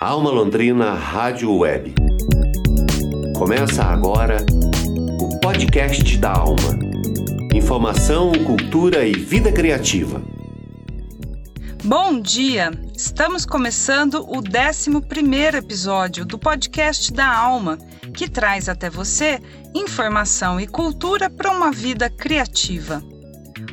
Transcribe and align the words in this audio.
Alma 0.00 0.28
Londrina 0.28 0.92
Rádio 0.92 1.56
Web. 1.56 1.94
Começa 3.38 3.84
agora 3.84 4.44
o 5.20 5.38
podcast 5.38 6.18
da 6.18 6.32
Alma. 6.32 6.78
Informação, 7.54 8.32
cultura 8.44 9.06
e 9.06 9.12
vida 9.12 9.52
criativa. 9.52 10.20
Bom 11.84 12.20
dia! 12.20 12.72
Estamos 12.94 13.46
começando 13.46 14.14
o 14.28 14.38
11 14.38 15.56
episódio 15.56 16.26
do 16.26 16.38
podcast 16.38 17.12
da 17.12 17.32
Alma, 17.32 17.78
que 18.12 18.28
traz 18.28 18.68
até 18.68 18.90
você 18.90 19.40
informação 19.74 20.60
e 20.60 20.66
cultura 20.66 21.30
para 21.30 21.52
uma 21.52 21.70
vida 21.70 22.10
criativa. 22.10 23.00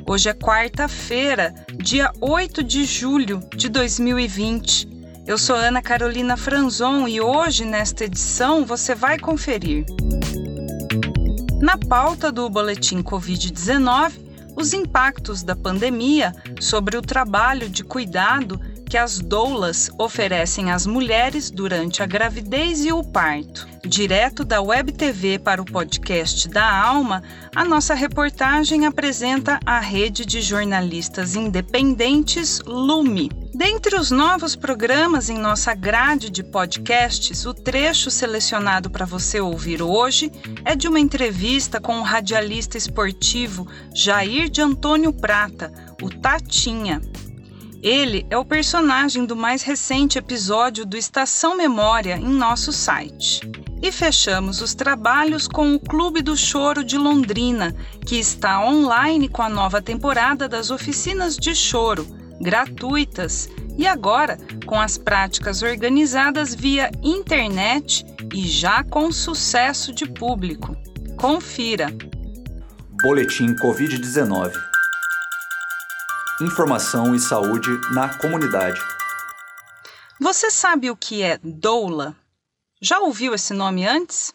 Hoje 0.08 0.30
é 0.30 0.34
quarta-feira, 0.34 1.54
dia 1.78 2.12
8 2.22 2.64
de 2.64 2.86
julho 2.86 3.40
de 3.56 3.68
2020. 3.70 4.91
Eu 5.26 5.38
sou 5.38 5.56
Ana 5.56 5.82
Carolina 5.84 6.36
Franzon 6.36 7.08
e 7.08 7.22
hoje, 7.22 7.64
nesta 7.64 8.06
edição, 8.06 8.66
você 8.66 8.96
vai 8.96 9.20
conferir. 9.20 9.86
Na 11.62 11.78
pauta 11.78 12.32
do 12.32 12.50
Boletim 12.50 13.04
Covid-19, 13.04 14.14
os 14.56 14.74
impactos 14.74 15.44
da 15.44 15.56
pandemia 15.56 16.34
sobre 16.60 16.98
o 16.98 17.02
trabalho 17.02 17.70
de 17.70 17.84
cuidado 17.84 18.60
que 18.90 18.98
as 18.98 19.20
doulas 19.20 19.90
oferecem 19.98 20.72
às 20.72 20.86
mulheres 20.86 21.52
durante 21.52 22.02
a 22.02 22.06
gravidez 22.06 22.84
e 22.84 22.92
o 22.92 23.04
parto. 23.04 23.68
Direto 23.86 24.44
da 24.44 24.60
Web 24.60 24.92
TV 24.92 25.38
para 25.40 25.62
o 25.62 25.66
podcast 25.66 26.50
da 26.50 26.84
Alma, 26.84 27.24
a 27.56 27.64
nossa 27.64 27.94
reportagem 27.94 28.86
apresenta 28.86 29.60
a 29.66 29.80
rede 29.80 30.26
de 30.26 30.42
jornalistas 30.42 31.36
independentes 31.36 32.60
Lume. 32.66 33.41
Dentre 33.64 33.96
os 33.96 34.10
novos 34.10 34.56
programas 34.56 35.30
em 35.30 35.38
nossa 35.38 35.76
grade 35.76 36.32
de 36.32 36.42
podcasts, 36.42 37.46
o 37.46 37.54
trecho 37.54 38.10
selecionado 38.10 38.90
para 38.90 39.06
você 39.06 39.40
ouvir 39.40 39.84
hoje 39.84 40.32
é 40.66 40.76
de 40.76 40.88
uma 40.88 41.00
entrevista 41.00 41.80
com 41.80 42.00
o 42.00 42.02
radialista 42.02 42.76
esportivo 42.76 43.68
Jair 43.94 44.50
de 44.50 44.62
Antônio 44.62 45.14
Prata, 45.14 45.72
o 46.02 46.10
Tatinha. 46.10 47.00
Ele 47.84 48.26
é 48.32 48.38
o 48.38 48.44
personagem 48.44 49.28
do 49.28 49.36
mais 49.36 49.62
recente 49.62 50.18
episódio 50.18 50.84
do 50.84 50.98
Estação 50.98 51.56
Memória 51.56 52.18
em 52.18 52.34
nosso 52.34 52.72
site. 52.72 53.42
E 53.80 53.92
fechamos 53.92 54.60
os 54.60 54.74
trabalhos 54.74 55.48
com 55.48 55.76
o 55.76 55.80
Clube 55.80 56.24
do 56.24 56.36
Choro 56.36 56.84
de 56.84 56.98
Londrina, 56.98 57.76
que 58.08 58.16
está 58.16 58.66
online 58.66 59.30
com 59.30 59.44
a 59.44 59.50
nova 59.50 59.80
temporada 59.80 60.50
das 60.50 60.72
oficinas 60.72 61.38
de 61.38 61.54
choro, 61.54 62.22
gratuitas, 62.42 63.50
e 63.78 63.88
agora 63.88 64.38
com 64.66 64.80
as 64.80 64.98
práticas 64.98 65.62
organizadas 65.62 66.54
via 66.54 66.92
internet 67.02 68.06
e 68.34 68.48
já 68.48 68.84
com 68.84 69.12
sucesso 69.12 69.94
de 69.94 70.06
público. 70.06 70.76
Confira. 71.18 71.88
Boletim 73.04 73.56
Covid-19 73.56 74.72
informação 76.44 77.14
e 77.14 77.20
saúde 77.20 77.70
na 77.94 78.18
comunidade. 78.18 78.82
Você 80.20 80.50
sabe 80.50 80.90
o 80.90 80.96
que 80.96 81.22
é 81.22 81.40
doula? 81.44 82.16
Já 82.82 83.00
ouviu 83.00 83.34
esse 83.36 83.54
nome 83.54 83.86
antes? 83.88 84.34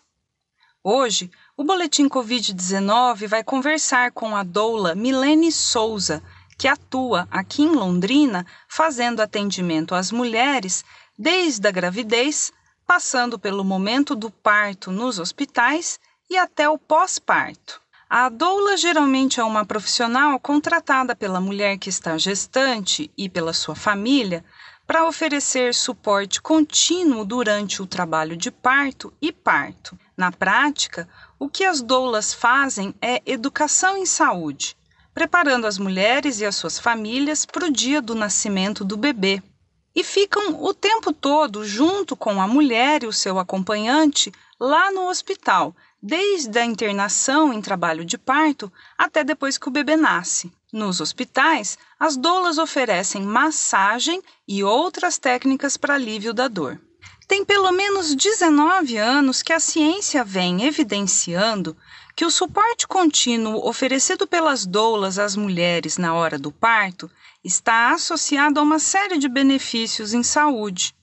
Hoje, 0.84 1.30
o 1.56 1.64
Boletim 1.64 2.08
Covid-19 2.08 3.26
vai 3.26 3.42
conversar 3.42 4.12
com 4.12 4.36
a 4.36 4.44
doula 4.44 4.94
Milene 4.94 5.50
Souza, 5.50 6.22
que 6.56 6.68
atua 6.68 7.28
aqui 7.30 7.62
em 7.62 7.74
Londrina 7.74 8.46
fazendo 8.68 9.20
atendimento 9.20 9.94
às 9.94 10.10
mulheres 10.10 10.84
desde 11.18 11.66
a 11.68 11.70
gravidez, 11.70 12.52
passando 12.86 13.38
pelo 13.38 13.64
momento 13.64 14.14
do 14.14 14.30
parto 14.30 14.90
nos 14.90 15.18
hospitais 15.18 15.98
e 16.28 16.36
até 16.36 16.68
o 16.68 16.78
pós-parto. 16.78 17.80
A 18.08 18.28
doula 18.28 18.76
geralmente 18.76 19.40
é 19.40 19.44
uma 19.44 19.66
profissional 19.66 20.38
contratada 20.38 21.16
pela 21.16 21.40
mulher 21.40 21.76
que 21.76 21.88
está 21.88 22.16
gestante 22.16 23.10
e 23.18 23.28
pela 23.28 23.52
sua 23.52 23.74
família 23.74 24.44
para 24.86 25.06
oferecer 25.06 25.74
suporte 25.74 26.40
contínuo 26.40 27.24
durante 27.24 27.82
o 27.82 27.86
trabalho 27.86 28.36
de 28.36 28.52
parto 28.52 29.12
e 29.20 29.32
parto. 29.32 29.98
Na 30.16 30.30
prática, 30.30 31.08
o 31.38 31.48
que 31.48 31.64
as 31.64 31.82
doulas 31.82 32.32
fazem 32.32 32.94
é 33.02 33.20
educação 33.26 33.96
em 33.96 34.06
saúde, 34.06 34.76
preparando 35.16 35.66
as 35.66 35.78
mulheres 35.78 36.40
e 36.40 36.44
as 36.44 36.56
suas 36.56 36.78
famílias 36.78 37.46
para 37.46 37.64
o 37.64 37.72
dia 37.72 38.02
do 38.02 38.14
nascimento 38.14 38.84
do 38.84 38.98
bebê. 38.98 39.42
E 39.94 40.04
ficam 40.04 40.62
o 40.62 40.74
tempo 40.74 41.10
todo 41.10 41.64
junto 41.64 42.14
com 42.14 42.38
a 42.38 42.46
mulher 42.46 43.02
e 43.02 43.06
o 43.06 43.12
seu 43.14 43.38
acompanhante 43.38 44.30
lá 44.60 44.92
no 44.92 45.08
hospital, 45.08 45.74
desde 46.02 46.58
a 46.58 46.66
internação 46.66 47.50
em 47.50 47.62
trabalho 47.62 48.04
de 48.04 48.18
parto 48.18 48.70
até 48.98 49.24
depois 49.24 49.56
que 49.56 49.68
o 49.68 49.70
bebê 49.70 49.96
nasce. 49.96 50.52
Nos 50.70 51.00
hospitais, 51.00 51.78
as 51.98 52.14
doulas 52.14 52.58
oferecem 52.58 53.22
massagem 53.22 54.22
e 54.46 54.62
outras 54.62 55.16
técnicas 55.16 55.78
para 55.78 55.94
alívio 55.94 56.34
da 56.34 56.46
dor. 56.46 56.78
Tem 57.26 57.42
pelo 57.42 57.72
menos 57.72 58.14
19 58.14 58.98
anos 58.98 59.40
que 59.40 59.54
a 59.54 59.60
ciência 59.60 60.22
vem 60.22 60.66
evidenciando 60.66 61.74
que 62.16 62.24
o 62.24 62.30
suporte 62.30 62.88
contínuo 62.88 63.68
oferecido 63.68 64.26
pelas 64.26 64.64
doulas 64.64 65.18
às 65.18 65.36
mulheres 65.36 65.98
na 65.98 66.14
hora 66.14 66.38
do 66.38 66.50
parto 66.50 67.10
está 67.44 67.92
associado 67.92 68.58
a 68.58 68.62
uma 68.62 68.78
série 68.78 69.18
de 69.18 69.28
benefícios 69.28 70.14
em 70.14 70.22
saúde. 70.22 70.94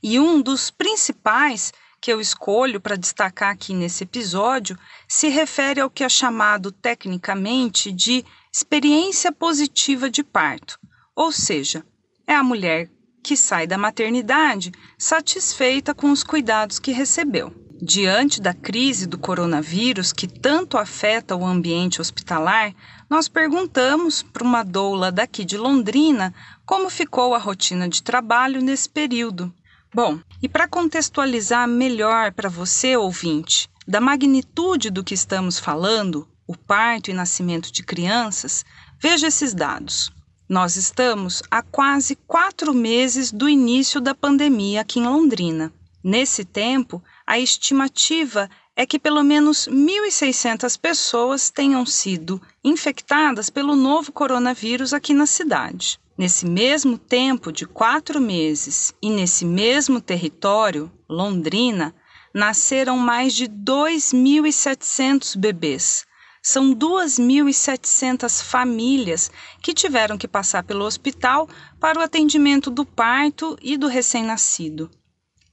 E 0.00 0.20
um 0.20 0.40
dos 0.40 0.70
principais 0.70 1.72
que 2.00 2.12
eu 2.12 2.20
escolho 2.20 2.80
para 2.80 2.96
destacar 2.96 3.50
aqui 3.50 3.74
nesse 3.74 4.04
episódio 4.04 4.78
se 5.08 5.28
refere 5.28 5.80
ao 5.80 5.90
que 5.90 6.04
é 6.04 6.08
chamado 6.08 6.70
tecnicamente 6.70 7.90
de 7.90 8.24
experiência 8.52 9.32
positiva 9.32 10.08
de 10.08 10.22
parto, 10.22 10.78
ou 11.16 11.32
seja, 11.32 11.84
é 12.26 12.34
a 12.34 12.44
mulher 12.44 12.88
que 13.22 13.36
sai 13.36 13.66
da 13.66 13.76
maternidade 13.76 14.72
satisfeita 14.96 15.92
com 15.92 16.12
os 16.12 16.22
cuidados 16.22 16.78
que 16.78 16.92
recebeu. 16.92 17.69
Diante 17.82 18.42
da 18.42 18.52
crise 18.52 19.06
do 19.06 19.16
coronavírus 19.16 20.12
que 20.12 20.28
tanto 20.28 20.76
afeta 20.76 21.34
o 21.34 21.46
ambiente 21.46 21.98
hospitalar, 21.98 22.74
nós 23.08 23.26
perguntamos 23.26 24.22
para 24.22 24.44
uma 24.44 24.62
doula 24.62 25.10
daqui 25.10 25.46
de 25.46 25.56
Londrina 25.56 26.34
como 26.66 26.90
ficou 26.90 27.34
a 27.34 27.38
rotina 27.38 27.88
de 27.88 28.02
trabalho 28.02 28.60
nesse 28.60 28.86
período. 28.86 29.50
Bom, 29.94 30.20
e 30.42 30.48
para 30.48 30.68
contextualizar 30.68 31.66
melhor 31.66 32.32
para 32.32 32.50
você, 32.50 32.98
ouvinte, 32.98 33.66
da 33.88 33.98
magnitude 33.98 34.90
do 34.90 35.02
que 35.02 35.14
estamos 35.14 35.58
falando, 35.58 36.28
o 36.46 36.54
parto 36.54 37.10
e 37.10 37.14
nascimento 37.14 37.72
de 37.72 37.82
crianças, 37.82 38.62
veja 39.00 39.28
esses 39.28 39.54
dados. 39.54 40.12
Nós 40.46 40.76
estamos 40.76 41.42
há 41.50 41.62
quase 41.62 42.14
quatro 42.26 42.74
meses 42.74 43.32
do 43.32 43.48
início 43.48 44.02
da 44.02 44.14
pandemia 44.14 44.82
aqui 44.82 45.00
em 45.00 45.04
Londrina. 45.04 45.72
Nesse 46.02 46.44
tempo, 46.44 47.02
a 47.30 47.38
estimativa 47.38 48.50
é 48.74 48.84
que 48.84 48.98
pelo 48.98 49.22
menos 49.22 49.68
1.600 49.68 50.76
pessoas 50.76 51.48
tenham 51.48 51.86
sido 51.86 52.42
infectadas 52.64 53.48
pelo 53.48 53.76
novo 53.76 54.10
coronavírus 54.10 54.92
aqui 54.92 55.14
na 55.14 55.26
cidade. 55.26 56.00
Nesse 56.18 56.44
mesmo 56.44 56.98
tempo 56.98 57.52
de 57.52 57.66
quatro 57.66 58.20
meses 58.20 58.92
e 59.00 59.08
nesse 59.08 59.44
mesmo 59.44 60.00
território, 60.00 60.90
Londrina, 61.08 61.94
nasceram 62.34 62.98
mais 62.98 63.32
de 63.32 63.46
2.700 63.46 65.38
bebês. 65.38 66.04
São 66.42 66.74
2.700 66.74 68.42
famílias 68.42 69.30
que 69.62 69.72
tiveram 69.72 70.18
que 70.18 70.26
passar 70.26 70.64
pelo 70.64 70.84
hospital 70.84 71.48
para 71.78 72.00
o 72.00 72.02
atendimento 72.02 72.72
do 72.72 72.84
parto 72.84 73.56
e 73.62 73.76
do 73.76 73.86
recém-nascido. 73.86 74.90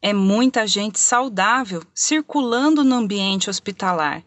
É 0.02 0.14
muita 0.14 0.68
gente 0.68 1.00
saudável 1.00 1.82
circulando 1.94 2.84
no 2.84 2.96
ambiente 2.96 3.50
hospitalar 3.50 4.24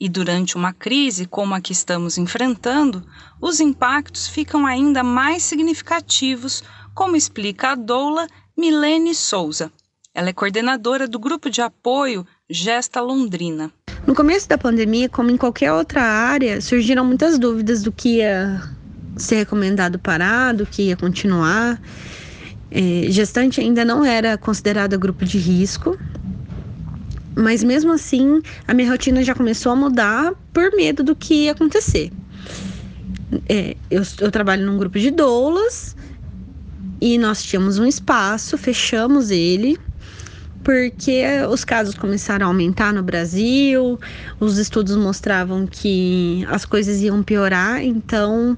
e 0.00 0.08
durante 0.08 0.56
uma 0.56 0.72
crise 0.72 1.26
como 1.26 1.54
a 1.54 1.60
que 1.60 1.72
estamos 1.72 2.18
enfrentando, 2.18 3.04
os 3.40 3.58
impactos 3.58 4.28
ficam 4.28 4.64
ainda 4.64 5.02
mais 5.02 5.42
significativos, 5.42 6.62
como 6.94 7.16
explica 7.16 7.70
a 7.70 7.74
doula 7.74 8.26
Milene 8.56 9.14
Souza. 9.14 9.72
Ela 10.14 10.30
é 10.30 10.32
coordenadora 10.32 11.08
do 11.08 11.18
grupo 11.18 11.50
de 11.50 11.60
apoio 11.60 12.26
Gesta 12.48 13.00
Londrina. 13.00 13.72
No 14.06 14.14
começo 14.14 14.48
da 14.48 14.56
pandemia, 14.56 15.08
como 15.08 15.30
em 15.30 15.36
qualquer 15.36 15.72
outra 15.72 16.02
área, 16.02 16.60
surgiram 16.60 17.04
muitas 17.04 17.38
dúvidas 17.38 17.82
do 17.82 17.92
que 17.92 18.18
ia 18.18 18.62
ser 19.16 19.36
recomendado 19.36 19.98
parar, 19.98 20.54
do 20.54 20.64
que 20.64 20.82
ia 20.82 20.96
continuar. 20.96 21.80
É, 22.70 23.10
gestante 23.10 23.60
ainda 23.60 23.84
não 23.84 24.04
era 24.04 24.36
considerada 24.36 24.96
grupo 24.96 25.24
de 25.24 25.38
risco, 25.38 25.98
mas 27.34 27.64
mesmo 27.64 27.92
assim, 27.92 28.42
a 28.66 28.74
minha 28.74 28.90
rotina 28.90 29.22
já 29.22 29.34
começou 29.34 29.72
a 29.72 29.76
mudar 29.76 30.32
por 30.52 30.74
medo 30.76 31.02
do 31.02 31.16
que 31.16 31.44
ia 31.44 31.52
acontecer. 31.52 32.10
É, 33.48 33.76
eu, 33.90 34.02
eu 34.20 34.30
trabalho 34.30 34.66
num 34.66 34.76
grupo 34.76 34.98
de 34.98 35.10
doulas 35.10 35.96
e 37.00 37.16
nós 37.16 37.42
tínhamos 37.42 37.78
um 37.78 37.86
espaço, 37.86 38.58
fechamos 38.58 39.30
ele 39.30 39.78
porque 40.68 41.24
os 41.50 41.64
casos 41.64 41.94
começaram 41.94 42.44
a 42.44 42.50
aumentar 42.50 42.92
no 42.92 43.02
Brasil, 43.02 43.98
os 44.38 44.58
estudos 44.58 44.96
mostravam 44.96 45.66
que 45.66 46.46
as 46.50 46.66
coisas 46.66 47.00
iam 47.00 47.22
piorar, 47.22 47.82
então 47.82 48.54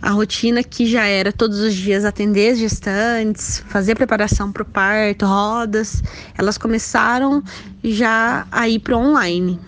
a 0.00 0.08
rotina 0.08 0.62
que 0.62 0.86
já 0.86 1.04
era 1.04 1.30
todos 1.30 1.60
os 1.60 1.74
dias 1.74 2.06
atender 2.06 2.56
gestantes, 2.56 3.62
fazer 3.68 3.94
preparação 3.94 4.50
para 4.50 4.62
o 4.62 4.64
parto, 4.64 5.26
rodas, 5.26 6.02
elas 6.38 6.56
começaram 6.56 7.42
já 7.84 8.46
a 8.50 8.66
ir 8.66 8.78
para 8.78 8.96
online. 8.96 9.60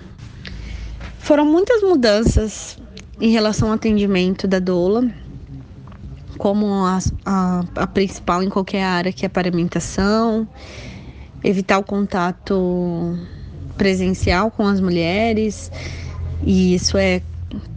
Foram 1.19 1.45
muitas 1.45 1.83
mudanças 1.83 2.79
em 3.21 3.33
relação 3.33 3.69
ao 3.69 3.75
atendimento 3.75 4.49
da 4.49 4.61
doula, 4.61 5.13
como 6.39 6.87
a, 6.87 6.99
a, 7.27 7.65
a 7.77 7.87
principal 7.87 8.43
em 8.43 8.49
qualquer 8.49 8.83
área, 8.83 9.13
que 9.13 9.27
é 9.27 9.29
a 9.29 9.31
paramentação, 9.31 10.49
evitar 11.43 11.79
o 11.79 11.83
contato 11.83 13.19
presencial 13.77 14.51
com 14.51 14.67
as 14.67 14.81
mulheres, 14.81 15.71
e 16.45 16.75
isso 16.75 16.97
é 16.97 17.23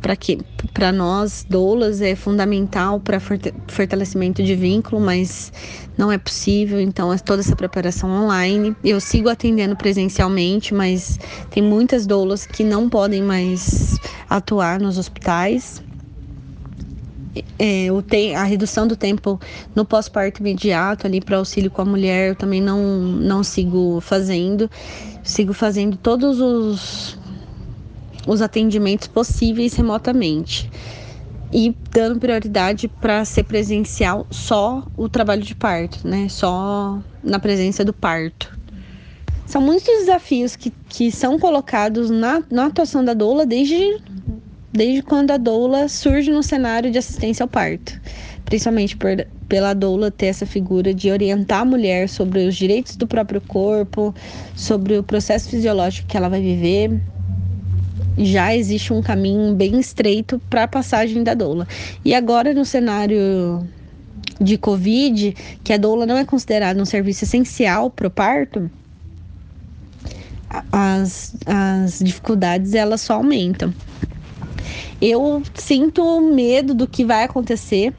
para 0.02 0.16
que 0.16 0.40
para 0.74 0.92
nós 0.92 1.46
doulas 1.50 2.02
é 2.02 2.16
fundamental 2.16 3.00
para 3.00 3.20
fortalecimento 3.20 4.44
de 4.44 4.56
vínculo, 4.56 5.02
mas 5.02 5.52
não 5.98 6.12
é 6.12 6.18
possível, 6.18 6.80
então 6.80 7.12
é 7.12 7.18
toda 7.18 7.42
essa 7.42 7.56
preparação 7.56 8.10
online. 8.10 8.76
Eu 8.84 9.00
sigo 9.00 9.30
atendendo 9.30 9.76
presencialmente, 9.76 10.74
mas 10.74 11.20
tem 11.50 11.64
muitas 11.64 12.06
doulas 12.06 12.46
que 12.46 12.64
não 12.64 12.90
podem 12.90 13.22
mais 13.22 13.98
atuar 14.30 14.80
nos 14.80 14.98
hospitais. 14.98 15.82
É, 17.60 17.88
a 18.36 18.44
redução 18.44 18.88
do 18.88 18.96
tempo 18.96 19.40
no 19.76 19.84
pós-parto 19.84 20.42
imediato 20.42 21.06
ali 21.06 21.20
para 21.20 21.38
auxílio 21.38 21.70
com 21.70 21.82
a 21.82 21.86
mulher 21.86 22.30
eu 22.30 22.36
também 22.36 22.62
não, 22.62 22.80
não 22.80 23.44
sigo 23.44 24.00
fazendo. 24.02 24.70
Sigo 25.24 25.54
fazendo 25.54 25.98
todos 25.98 26.40
os 26.40 27.18
os 28.28 28.42
atendimentos 28.42 29.08
possíveis 29.08 29.76
remotamente 29.76 30.70
e 31.54 31.76
dando 31.92 32.20
prioridade 32.20 32.88
para 32.88 33.24
ser 33.24 33.44
presencial 33.44 34.26
só 34.30 34.84
o 34.98 35.08
trabalho 35.08 35.44
de 35.44 35.56
parto, 35.56 36.06
né? 36.08 36.28
Só 36.28 37.00
na 37.24 37.40
presença 37.40 37.86
do 37.86 37.94
parto. 37.94 38.58
São 39.46 39.62
muitos 39.62 39.86
desafios 39.86 40.56
que, 40.56 40.74
que 40.90 41.12
são 41.12 41.38
colocados 41.38 42.10
na, 42.10 42.44
na 42.50 42.66
atuação 42.66 43.06
da 43.06 43.14
doula 43.14 43.46
desde, 43.46 44.02
desde 44.76 45.02
quando 45.02 45.32
a 45.32 45.38
doula 45.38 45.88
surge 45.88 46.32
no 46.32 46.44
cenário 46.44 46.92
de 46.92 46.98
assistência 46.98 47.44
ao 47.44 47.48
parto. 47.48 48.00
Principalmente 48.44 48.96
por, 48.98 49.26
pela 49.48 49.74
doula 49.74 50.12
ter 50.12 50.28
essa 50.28 50.46
figura 50.46 50.94
de 50.94 51.10
orientar 51.10 51.62
a 51.62 51.66
mulher 51.66 52.10
sobre 52.10 52.46
os 52.46 52.56
direitos 52.56 52.96
do 52.96 53.08
próprio 53.08 53.40
corpo, 53.42 54.14
sobre 54.56 54.98
o 54.98 55.04
processo 55.04 55.50
fisiológico 55.50 56.08
que 56.08 56.18
ela 56.18 56.30
vai 56.30 56.42
viver, 56.42 57.00
já 58.18 58.56
existe 58.56 58.94
um 58.94 59.02
caminho 59.02 59.56
bem 59.56 59.80
estreito 59.80 60.40
para 60.50 60.64
a 60.64 60.68
passagem 60.68 61.24
da 61.24 61.34
doula. 61.34 61.68
E 62.04 62.14
agora 62.14 62.54
no 62.54 62.66
cenário 62.66 63.66
de 64.40 64.58
Covid, 64.58 65.34
que 65.64 65.72
a 65.72 65.78
doula 65.78 66.06
não 66.06 66.18
é 66.18 66.26
considerada 66.26 66.82
um 66.82 66.86
serviço 66.86 67.24
essencial 67.24 67.90
para 67.90 68.08
o 68.08 68.12
parto, 68.12 68.70
as, 70.72 71.36
as 71.46 72.00
dificuldades 72.00 72.74
elas 72.74 73.02
só 73.02 73.16
aumentam. 73.16 73.74
Eu 75.02 75.44
sinto 75.54 76.22
medo 76.22 76.74
do 76.74 76.88
que 76.88 77.04
vai 77.04 77.24
acontecer, 77.24 77.94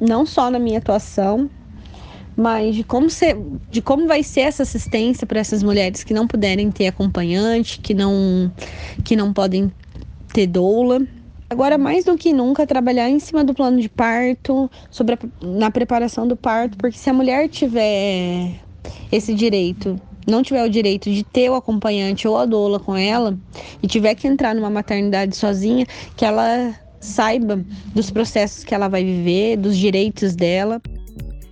não 0.00 0.26
só 0.26 0.50
na 0.50 0.58
minha 0.58 0.78
atuação, 0.78 1.50
mas 2.36 2.74
de 2.74 2.84
como, 2.84 3.10
ser, 3.10 3.36
de 3.70 3.80
como 3.82 4.06
vai 4.06 4.22
ser 4.22 4.42
essa 4.42 4.62
assistência 4.62 5.26
para 5.26 5.40
essas 5.40 5.62
mulheres 5.62 6.04
que 6.04 6.14
não 6.14 6.26
puderem 6.26 6.70
ter 6.70 6.86
acompanhante, 6.88 7.78
que 7.80 7.94
não, 7.94 8.52
que 9.04 9.16
não 9.16 9.32
podem 9.32 9.72
ter 10.32 10.46
doula. 10.46 11.06
Agora, 11.48 11.76
mais 11.76 12.04
do 12.04 12.16
que 12.16 12.32
nunca, 12.32 12.66
trabalhar 12.66 13.10
em 13.10 13.18
cima 13.18 13.44
do 13.44 13.52
plano 13.52 13.78
de 13.80 13.88
parto, 13.88 14.70
sobre 14.90 15.14
a, 15.14 15.18
na 15.46 15.70
preparação 15.70 16.26
do 16.26 16.34
parto, 16.34 16.78
porque 16.78 16.96
se 16.96 17.10
a 17.10 17.12
mulher 17.12 17.48
tiver 17.48 18.54
esse 19.10 19.34
direito, 19.34 20.00
não 20.26 20.42
tiver 20.42 20.64
o 20.64 20.70
direito 20.70 21.10
de 21.10 21.22
ter 21.22 21.50
o 21.50 21.54
acompanhante 21.54 22.26
ou 22.26 22.36
a 22.36 22.46
doula 22.46 22.78
com 22.78 22.96
ela, 22.96 23.36
e 23.82 23.86
tiver 23.86 24.14
que 24.14 24.26
entrar 24.26 24.54
numa 24.54 24.70
maternidade 24.70 25.36
sozinha, 25.36 25.86
que 26.16 26.24
ela 26.24 26.74
saiba 27.00 27.64
dos 27.94 28.10
processos 28.10 28.64
que 28.64 28.74
ela 28.74 28.88
vai 28.88 29.04
viver, 29.04 29.56
dos 29.56 29.76
direitos 29.76 30.34
dela. 30.34 30.80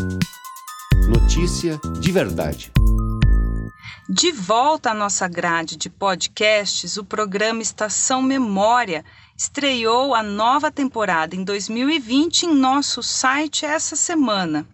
Notícia 1.08 1.80
de 2.00 2.12
verdade. 2.12 2.72
De 4.10 4.32
volta 4.32 4.90
à 4.90 4.96
nossa 4.96 5.28
grade 5.28 5.78
de 5.78 5.92
podcasts, 5.92 6.98
o 6.98 7.06
programa 7.06 7.62
Estação 7.62 8.24
Memória 8.24 9.06
estreou 9.38 10.16
a 10.16 10.24
nova 10.24 10.72
temporada 10.72 11.36
em 11.36 11.44
2020 11.44 12.48
em 12.48 12.56
nosso 12.56 13.04
site 13.04 13.64
essa 13.64 13.96
semana. 13.96 14.68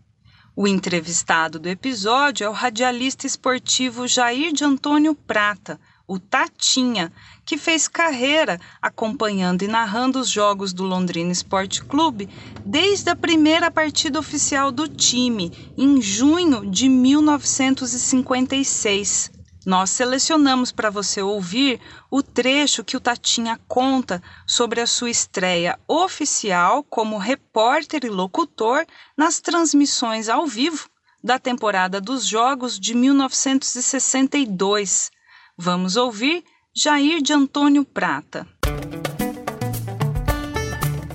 O 0.55 0.65
entrevistado 0.65 1.59
do 1.59 1.67
episódio 1.67 2.45
é 2.45 2.49
o 2.49 2.53
radialista 2.53 3.27
esportivo 3.27 4.07
Jair 4.07 4.53
de 4.53 4.63
Antônio 4.63 5.13
Prata, 5.13 5.77
o 6.07 6.19
Tatinha, 6.19 7.11
que 7.45 7.57
fez 7.57 7.87
carreira 7.87 8.59
acompanhando 8.81 9.63
e 9.63 9.67
narrando 9.67 10.19
os 10.19 10.29
jogos 10.29 10.73
do 10.73 10.83
Londrina 10.83 11.31
Esporte 11.31 11.83
Clube 11.83 12.29
desde 12.65 13.09
a 13.09 13.15
primeira 13.15 13.71
partida 13.71 14.19
oficial 14.19 14.71
do 14.71 14.87
time, 14.87 15.51
em 15.77 15.99
junho 16.01 16.69
de 16.69 16.87
1956. 16.87 19.35
Nós 19.65 19.89
selecionamos 19.89 20.71
para 20.71 20.91
você 20.91 21.23
ouvir 21.23 21.81
o 22.11 22.21
trecho 22.21 22.83
que 22.83 22.95
o 22.95 22.99
Tatinha 22.99 23.59
conta 23.67 24.21
sobre 24.45 24.79
a 24.79 24.85
sua 24.85 25.09
estreia 25.09 25.79
oficial 25.87 26.83
como 26.83 27.17
repórter 27.17 28.05
e 28.05 28.09
locutor 28.09 28.85
nas 29.17 29.41
transmissões 29.41 30.29
ao 30.29 30.45
vivo 30.45 30.87
da 31.23 31.39
temporada 31.39 31.99
dos 31.99 32.27
Jogos 32.27 32.79
de 32.79 32.93
1962. 32.93 35.09
Vamos 35.57 35.95
ouvir 35.95 36.43
Jair 36.75 37.21
de 37.21 37.31
Antônio 37.31 37.85
Prata. 37.85 38.45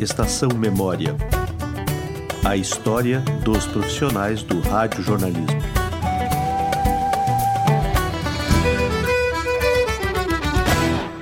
Estação 0.00 0.48
Memória. 0.56 1.14
A 2.42 2.56
história 2.56 3.20
dos 3.44 3.66
profissionais 3.66 4.42
do 4.42 4.58
rádio 4.60 5.02
jornalismo. 5.02 5.46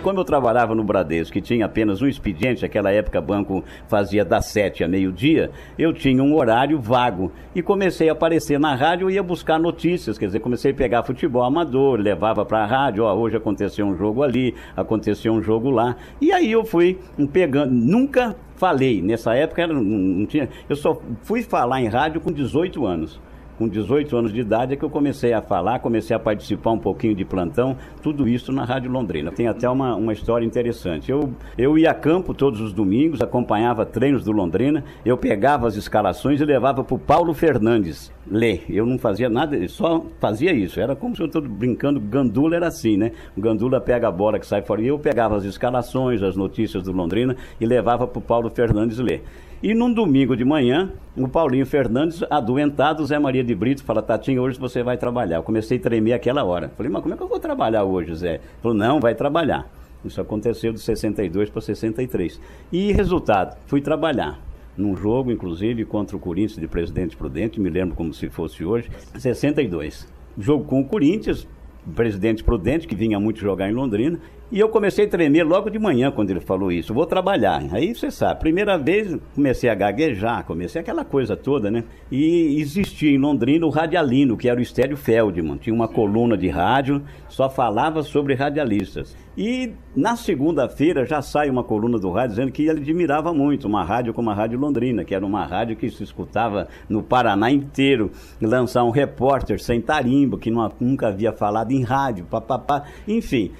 Como 0.08 0.20
eu 0.20 0.24
trabalhava 0.24 0.74
no 0.74 0.82
Bradesco, 0.82 1.34
que 1.34 1.40
tinha 1.42 1.66
apenas 1.66 2.00
um 2.00 2.06
expediente, 2.06 2.62
naquela 2.62 2.90
época 2.90 3.18
o 3.18 3.22
banco 3.22 3.62
fazia 3.88 4.24
das 4.24 4.46
sete 4.46 4.82
a 4.82 4.88
meio-dia, 4.88 5.50
eu 5.78 5.92
tinha 5.92 6.22
um 6.22 6.34
horário 6.34 6.80
vago. 6.80 7.30
E 7.54 7.60
comecei 7.60 8.08
a 8.08 8.12
aparecer 8.12 8.58
na 8.58 8.74
rádio 8.74 9.10
e 9.10 9.16
ia 9.16 9.22
buscar 9.22 9.58
notícias, 9.58 10.16
quer 10.16 10.24
dizer, 10.24 10.40
comecei 10.40 10.70
a 10.70 10.74
pegar 10.74 11.02
futebol 11.02 11.42
amador, 11.42 12.00
levava 12.00 12.42
para 12.42 12.64
a 12.64 12.66
rádio, 12.66 13.04
ó, 13.04 13.14
hoje 13.14 13.36
aconteceu 13.36 13.84
um 13.84 13.94
jogo 13.98 14.22
ali, 14.22 14.54
aconteceu 14.74 15.30
um 15.30 15.42
jogo 15.42 15.68
lá, 15.68 15.94
e 16.22 16.32
aí 16.32 16.50
eu 16.50 16.64
fui 16.64 16.98
pegando, 17.30 17.74
nunca 17.74 18.34
falei, 18.56 19.02
nessa 19.02 19.34
época 19.34 19.66
não 19.66 20.24
tinha, 20.24 20.48
eu 20.70 20.74
só 20.74 21.02
fui 21.20 21.42
falar 21.42 21.82
em 21.82 21.88
rádio 21.88 22.18
com 22.18 22.32
18 22.32 22.86
anos 22.86 23.20
com 23.58 23.68
18 23.68 24.16
anos 24.16 24.32
de 24.32 24.40
idade, 24.40 24.72
é 24.72 24.76
que 24.76 24.84
eu 24.84 24.88
comecei 24.90 25.32
a 25.32 25.42
falar, 25.42 25.80
comecei 25.80 26.14
a 26.14 26.18
participar 26.18 26.70
um 26.70 26.78
pouquinho 26.78 27.14
de 27.14 27.24
plantão, 27.24 27.76
tudo 28.00 28.28
isso 28.28 28.52
na 28.52 28.64
Rádio 28.64 28.90
Londrina. 28.90 29.32
Tem 29.32 29.48
até 29.48 29.68
uma, 29.68 29.96
uma 29.96 30.12
história 30.12 30.46
interessante. 30.46 31.10
Eu, 31.10 31.34
eu 31.56 31.76
ia 31.76 31.90
a 31.90 31.94
campo 31.94 32.32
todos 32.32 32.60
os 32.60 32.72
domingos, 32.72 33.20
acompanhava 33.20 33.84
treinos 33.84 34.22
do 34.22 34.30
Londrina, 34.30 34.84
eu 35.04 35.16
pegava 35.16 35.66
as 35.66 35.74
escalações 35.74 36.40
e 36.40 36.44
levava 36.44 36.84
para 36.84 36.94
o 36.94 36.98
Paulo 36.98 37.34
Fernandes 37.34 38.12
ler. 38.30 38.64
Eu 38.68 38.86
não 38.86 38.98
fazia 38.98 39.28
nada, 39.28 39.66
só 39.68 40.04
fazia 40.20 40.52
isso. 40.52 40.78
Era 40.78 40.94
como 40.94 41.16
se 41.16 41.22
eu 41.22 41.26
estou 41.26 41.42
brincando, 41.42 41.98
Gandula 41.98 42.56
era 42.56 42.68
assim, 42.68 42.96
né? 42.96 43.12
O 43.36 43.40
Gandula 43.40 43.80
pega 43.80 44.06
a 44.06 44.12
bola 44.12 44.38
que 44.38 44.46
sai 44.46 44.62
fora. 44.62 44.80
E 44.82 44.86
eu 44.86 44.98
pegava 44.98 45.36
as 45.36 45.44
escalações, 45.44 46.22
as 46.22 46.36
notícias 46.36 46.84
do 46.84 46.92
Londrina 46.92 47.36
e 47.60 47.66
levava 47.66 48.06
para 48.06 48.18
o 48.18 48.22
Paulo 48.22 48.50
Fernandes 48.50 48.98
ler. 48.98 49.24
E 49.60 49.74
num 49.74 49.92
domingo 49.92 50.36
de 50.36 50.44
manhã, 50.44 50.92
o 51.16 51.26
Paulinho 51.26 51.66
Fernandes, 51.66 52.22
adoentado, 52.30 53.04
Zé 53.04 53.18
Maria 53.18 53.42
de 53.42 53.54
Brito, 53.56 53.82
fala, 53.82 54.00
Tatinho, 54.00 54.40
hoje 54.42 54.56
você 54.56 54.84
vai 54.84 54.96
trabalhar. 54.96 55.38
Eu 55.38 55.42
comecei 55.42 55.78
a 55.78 55.80
tremer 55.80 56.12
aquela 56.12 56.44
hora. 56.44 56.68
Falei, 56.76 56.92
mas 56.92 57.02
como 57.02 57.14
é 57.14 57.16
que 57.16 57.22
eu 57.24 57.28
vou 57.28 57.40
trabalhar 57.40 57.82
hoje, 57.82 58.14
Zé? 58.14 58.34
Ele 58.34 58.40
falou, 58.62 58.76
não, 58.76 59.00
vai 59.00 59.16
trabalhar. 59.16 59.68
Isso 60.04 60.20
aconteceu 60.20 60.72
de 60.72 60.78
62 60.78 61.50
para 61.50 61.60
63. 61.60 62.40
E 62.70 62.92
resultado, 62.92 63.56
fui 63.66 63.80
trabalhar 63.80 64.38
num 64.76 64.94
jogo, 64.94 65.32
inclusive, 65.32 65.84
contra 65.84 66.16
o 66.16 66.20
Corinthians 66.20 66.60
de 66.60 66.68
Presidente 66.68 67.16
Prudente, 67.16 67.60
me 67.60 67.68
lembro 67.68 67.96
como 67.96 68.14
se 68.14 68.28
fosse 68.28 68.64
hoje, 68.64 68.88
62. 69.18 70.06
Jogo 70.38 70.64
com 70.66 70.80
o 70.80 70.84
Corinthians, 70.84 71.48
Presidente 71.96 72.44
Prudente, 72.44 72.86
que 72.86 72.94
vinha 72.94 73.18
muito 73.18 73.40
jogar 73.40 73.68
em 73.68 73.72
Londrina, 73.72 74.20
e 74.50 74.58
eu 74.58 74.68
comecei 74.68 75.04
a 75.04 75.08
tremer 75.08 75.44
logo 75.44 75.68
de 75.68 75.78
manhã 75.78 76.10
quando 76.10 76.30
ele 76.30 76.40
falou 76.40 76.72
isso. 76.72 76.94
Vou 76.94 77.04
trabalhar. 77.04 77.62
Aí 77.70 77.94
você 77.94 78.10
sabe, 78.10 78.40
primeira 78.40 78.78
vez 78.78 79.16
comecei 79.34 79.68
a 79.68 79.74
gaguejar, 79.74 80.44
comecei 80.44 80.80
aquela 80.80 81.04
coisa 81.04 81.36
toda, 81.36 81.70
né? 81.70 81.84
E 82.10 82.58
existia 82.60 83.10
em 83.10 83.18
Londrina 83.18 83.66
o 83.66 83.70
radialino, 83.70 84.36
que 84.36 84.48
era 84.48 84.58
o 84.58 84.62
Estélio 84.62 84.96
Feldman. 84.96 85.58
Tinha 85.58 85.74
uma 85.74 85.86
coluna 85.86 86.36
de 86.36 86.48
rádio, 86.48 87.02
só 87.28 87.50
falava 87.50 88.02
sobre 88.02 88.34
radialistas. 88.34 89.14
E 89.36 89.72
na 89.94 90.16
segunda-feira 90.16 91.04
já 91.04 91.22
sai 91.22 91.48
uma 91.48 91.62
coluna 91.62 91.98
do 91.98 92.10
rádio 92.10 92.30
dizendo 92.30 92.50
que 92.50 92.62
ele 92.62 92.80
admirava 92.80 93.32
muito 93.32 93.68
uma 93.68 93.84
rádio 93.84 94.12
como 94.12 94.30
a 94.30 94.34
Rádio 94.34 94.58
Londrina, 94.58 95.04
que 95.04 95.14
era 95.14 95.24
uma 95.24 95.44
rádio 95.44 95.76
que 95.76 95.88
se 95.90 96.02
escutava 96.02 96.66
no 96.88 97.02
Paraná 97.02 97.50
inteiro. 97.50 98.10
Lançar 98.40 98.82
um 98.82 98.90
repórter 98.90 99.60
sem 99.60 99.80
tarimbo, 99.80 100.38
que 100.38 100.50
nunca 100.80 101.08
havia 101.08 101.32
falado 101.32 101.70
em 101.70 101.82
rádio, 101.82 102.24
papapá. 102.24 102.84
Enfim. 103.06 103.52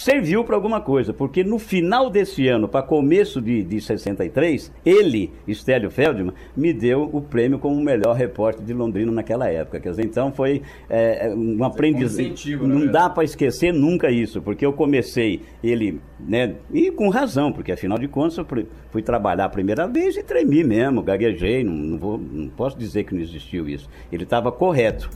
É, 0.00 0.10
serviu 0.10 0.44
para 0.44 0.56
alguma 0.56 0.80
coisa, 0.80 1.12
porque 1.12 1.44
no 1.44 1.58
final 1.58 2.10
desse 2.10 2.48
ano, 2.48 2.66
para 2.66 2.82
começo 2.82 3.40
de, 3.40 3.62
de 3.62 3.80
63, 3.80 4.72
ele, 4.84 5.30
Stélio 5.48 5.90
Feldman, 5.90 6.32
me 6.56 6.72
deu 6.72 7.08
o 7.12 7.20
prêmio 7.20 7.58
como 7.58 7.76
o 7.76 7.82
melhor 7.82 8.16
repórter 8.16 8.64
de 8.64 8.72
Londrina 8.72 9.12
naquela 9.12 9.48
época. 9.48 9.80
Quer 9.80 9.90
dizer, 9.90 10.04
então 10.04 10.32
foi 10.32 10.62
é, 10.88 11.28
é 11.28 11.34
um 11.34 11.62
aprendizado. 11.64 12.34
Não 12.66 12.86
dá 12.86 13.08
para 13.10 13.24
esquecer 13.24 13.72
nunca 13.72 14.10
isso, 14.10 14.40
porque 14.40 14.64
eu 14.64 14.72
comecei 14.72 15.42
ele, 15.62 16.00
né, 16.18 16.54
e 16.72 16.90
com 16.90 17.08
razão, 17.08 17.52
porque 17.52 17.72
afinal 17.72 17.98
de 17.98 18.08
contas 18.08 18.38
eu 18.38 18.46
fui 18.90 19.02
trabalhar 19.02 19.44
a 19.44 19.48
primeira 19.48 19.86
vez 19.86 20.16
e 20.16 20.22
tremi 20.22 20.64
mesmo, 20.64 21.02
gaguejei, 21.02 21.62
não, 21.62 21.72
não, 21.72 21.98
vou, 21.98 22.18
não 22.18 22.48
posso 22.48 22.78
dizer 22.78 23.04
que 23.04 23.14
não 23.14 23.20
existiu 23.20 23.68
isso. 23.68 23.88
Ele 24.10 24.24
estava 24.24 24.50
correto. 24.50 25.10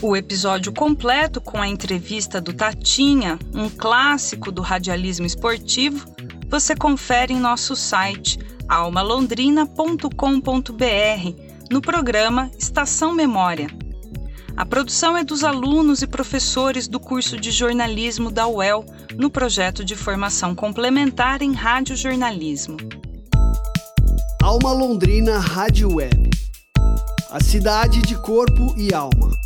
O 0.00 0.16
episódio 0.16 0.72
completo 0.72 1.40
com 1.40 1.60
a 1.60 1.68
entrevista 1.68 2.40
do 2.40 2.52
Tatinha, 2.52 3.38
um 3.54 3.68
clássico 3.68 4.52
do 4.52 4.60
radialismo 4.60 5.24
esportivo, 5.24 6.06
você 6.48 6.76
confere 6.76 7.32
em 7.32 7.40
nosso 7.40 7.74
site 7.74 8.38
almalondrina.com.br 8.68 11.54
no 11.70 11.80
programa 11.80 12.50
Estação 12.58 13.14
Memória. 13.14 13.68
A 14.56 14.64
produção 14.64 15.16
é 15.16 15.24
dos 15.24 15.42
alunos 15.42 16.02
e 16.02 16.06
professores 16.06 16.86
do 16.86 17.00
curso 17.00 17.40
de 17.40 17.50
jornalismo 17.50 18.30
da 18.30 18.46
UEL, 18.46 18.84
no 19.16 19.28
projeto 19.28 19.84
de 19.84 19.96
formação 19.96 20.54
complementar 20.54 21.42
em 21.42 21.52
radiojornalismo. 21.52 22.76
Alma 24.40 24.72
Londrina 24.72 25.38
Rádio 25.38 25.94
Web. 25.94 26.30
A 27.30 27.42
cidade 27.42 28.00
de 28.02 28.16
corpo 28.16 28.74
e 28.76 28.94
alma. 28.94 29.43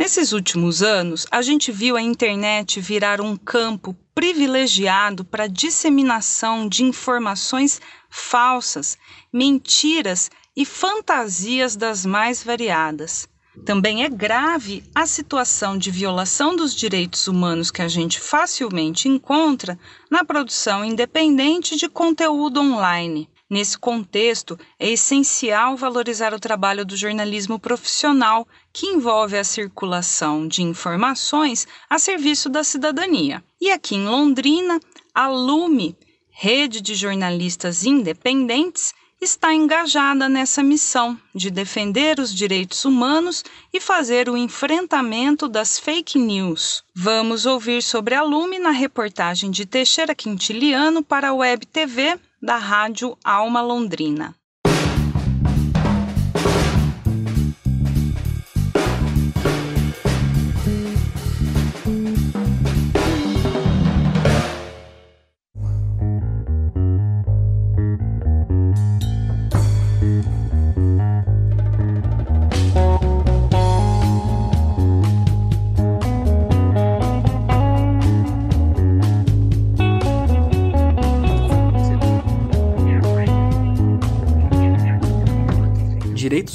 Nesses 0.00 0.32
últimos 0.32 0.82
anos, 0.82 1.26
a 1.30 1.42
gente 1.42 1.70
viu 1.70 1.94
a 1.94 2.00
internet 2.00 2.80
virar 2.80 3.20
um 3.20 3.36
campo 3.36 3.94
privilegiado 4.14 5.26
para 5.26 5.46
disseminação 5.46 6.66
de 6.66 6.82
informações 6.82 7.82
falsas, 8.08 8.96
mentiras 9.30 10.30
e 10.56 10.64
fantasias 10.64 11.76
das 11.76 12.06
mais 12.06 12.42
variadas. 12.42 13.28
Também 13.66 14.02
é 14.02 14.08
grave 14.08 14.82
a 14.94 15.04
situação 15.04 15.76
de 15.76 15.90
violação 15.90 16.56
dos 16.56 16.74
direitos 16.74 17.28
humanos 17.28 17.70
que 17.70 17.82
a 17.82 17.88
gente 17.88 18.18
facilmente 18.18 19.06
encontra 19.06 19.78
na 20.10 20.24
produção 20.24 20.82
independente 20.82 21.76
de 21.76 21.90
conteúdo 21.90 22.58
online. 22.58 23.28
Nesse 23.50 23.76
contexto, 23.76 24.56
é 24.78 24.90
essencial 24.90 25.76
valorizar 25.76 26.32
o 26.32 26.38
trabalho 26.38 26.84
do 26.84 26.96
jornalismo 26.96 27.58
profissional, 27.58 28.46
que 28.72 28.86
envolve 28.86 29.36
a 29.36 29.42
circulação 29.42 30.46
de 30.46 30.62
informações 30.62 31.66
a 31.88 31.98
serviço 31.98 32.48
da 32.48 32.62
cidadania. 32.62 33.42
E 33.60 33.68
aqui 33.72 33.96
em 33.96 34.06
Londrina, 34.06 34.78
a 35.12 35.26
Lume, 35.26 35.96
rede 36.30 36.80
de 36.80 36.94
jornalistas 36.94 37.84
independentes, 37.84 38.94
está 39.20 39.52
engajada 39.52 40.28
nessa 40.28 40.62
missão 40.62 41.18
de 41.34 41.50
defender 41.50 42.20
os 42.20 42.32
direitos 42.32 42.84
humanos 42.84 43.44
e 43.72 43.80
fazer 43.80 44.30
o 44.30 44.36
enfrentamento 44.36 45.48
das 45.48 45.76
fake 45.76 46.20
news. 46.20 46.84
Vamos 46.94 47.46
ouvir 47.46 47.82
sobre 47.82 48.14
a 48.14 48.22
Lume 48.22 48.60
na 48.60 48.70
reportagem 48.70 49.50
de 49.50 49.66
Teixeira 49.66 50.14
Quintiliano 50.14 51.02
para 51.02 51.30
a 51.30 51.34
Web 51.34 51.66
TV 51.66 52.16
da 52.40 52.56
Rádio 52.56 53.16
Alma 53.22 53.60
Londrina. 53.60 54.34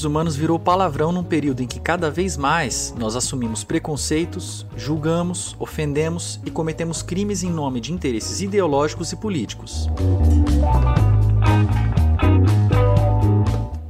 Humanos 0.05 0.35
virou 0.35 0.57
palavrão 0.57 1.11
num 1.11 1.23
período 1.23 1.61
em 1.61 1.67
que 1.67 1.79
cada 1.79 2.09
vez 2.09 2.37
mais 2.37 2.93
nós 2.97 3.15
assumimos 3.15 3.63
preconceitos, 3.63 4.65
julgamos, 4.77 5.55
ofendemos 5.59 6.39
e 6.45 6.51
cometemos 6.51 7.01
crimes 7.01 7.43
em 7.43 7.51
nome 7.51 7.81
de 7.81 7.91
interesses 7.91 8.41
ideológicos 8.41 9.11
e 9.11 9.15
políticos. 9.15 9.89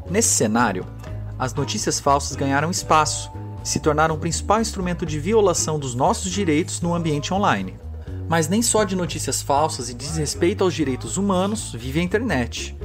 Nesse 0.10 0.30
cenário, 0.30 0.86
as 1.38 1.54
notícias 1.54 2.00
falsas 2.00 2.36
ganharam 2.36 2.72
espaço 2.72 3.30
e 3.64 3.68
se 3.68 3.80
tornaram 3.80 4.16
o 4.16 4.20
principal 4.20 4.62
instrumento 4.62 5.06
de 5.06 5.20
violação 5.20 5.78
dos 5.78 5.94
nossos 5.94 6.32
direitos 6.32 6.82
no 6.82 6.96
ambiente 6.96 7.34
online. 7.34 7.76
Mas 8.28 8.48
nem 8.48 8.62
só 8.62 8.84
de 8.84 8.96
notícias 8.96 9.42
falsas 9.42 9.90
e 9.90 9.94
desrespeito 9.94 10.64
aos 10.64 10.74
direitos 10.74 11.18
humanos 11.18 11.74
vive 11.78 12.00
a 12.00 12.04
internet. 12.04 12.76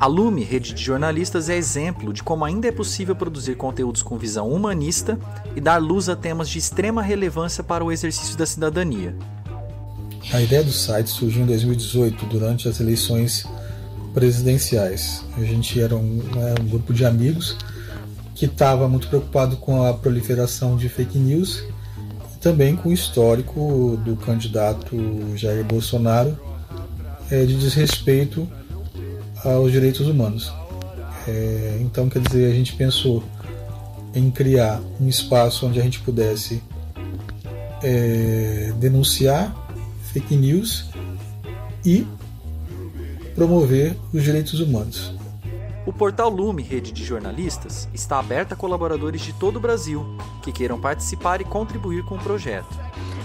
A 0.00 0.06
Lume, 0.06 0.44
rede 0.44 0.72
de 0.74 0.80
jornalistas, 0.80 1.48
é 1.48 1.56
exemplo 1.56 2.12
de 2.12 2.22
como 2.22 2.44
ainda 2.44 2.68
é 2.68 2.72
possível 2.72 3.16
produzir 3.16 3.56
conteúdos 3.56 4.00
com 4.00 4.16
visão 4.16 4.48
humanista 4.48 5.18
e 5.56 5.60
dar 5.60 5.78
luz 5.78 6.08
a 6.08 6.14
temas 6.14 6.48
de 6.48 6.56
extrema 6.56 7.02
relevância 7.02 7.64
para 7.64 7.84
o 7.84 7.90
exercício 7.90 8.38
da 8.38 8.46
cidadania. 8.46 9.16
A 10.32 10.40
ideia 10.40 10.62
do 10.62 10.70
site 10.70 11.10
surgiu 11.10 11.42
em 11.42 11.46
2018, 11.46 12.26
durante 12.26 12.68
as 12.68 12.78
eleições 12.78 13.44
presidenciais. 14.14 15.24
A 15.36 15.40
gente 15.40 15.80
era 15.80 15.96
um, 15.96 16.22
né, 16.32 16.54
um 16.60 16.68
grupo 16.68 16.94
de 16.94 17.04
amigos 17.04 17.56
que 18.36 18.44
estava 18.44 18.88
muito 18.88 19.08
preocupado 19.08 19.56
com 19.56 19.84
a 19.84 19.92
proliferação 19.92 20.76
de 20.76 20.88
fake 20.88 21.18
news 21.18 21.64
e 22.36 22.38
também 22.38 22.76
com 22.76 22.90
o 22.90 22.92
histórico 22.92 24.00
do 24.04 24.14
candidato 24.14 24.96
Jair 25.34 25.64
Bolsonaro 25.64 26.38
é, 27.32 27.44
de 27.44 27.58
desrespeito 27.58 28.48
aos 29.44 29.72
direitos 29.72 30.06
humanos. 30.06 30.52
É, 31.26 31.78
então, 31.80 32.08
quer 32.08 32.20
dizer, 32.20 32.50
a 32.50 32.54
gente 32.54 32.74
pensou 32.74 33.22
em 34.14 34.30
criar 34.30 34.80
um 35.00 35.08
espaço 35.08 35.66
onde 35.66 35.78
a 35.78 35.82
gente 35.82 36.00
pudesse 36.00 36.62
é, 37.82 38.72
denunciar 38.76 39.54
fake 40.12 40.36
news 40.36 40.90
e 41.84 42.06
promover 43.34 43.96
os 44.12 44.22
direitos 44.22 44.58
humanos. 44.60 45.12
O 45.86 45.92
portal 45.92 46.28
Lume 46.28 46.62
Rede 46.62 46.92
de 46.92 47.04
Jornalistas 47.04 47.88
está 47.94 48.18
aberto 48.18 48.52
a 48.52 48.56
colaboradores 48.56 49.22
de 49.22 49.32
todo 49.32 49.56
o 49.56 49.60
Brasil 49.60 50.04
que 50.42 50.52
queiram 50.52 50.78
participar 50.78 51.40
e 51.40 51.44
contribuir 51.44 52.04
com 52.04 52.16
o 52.16 52.18
projeto. 52.18 52.68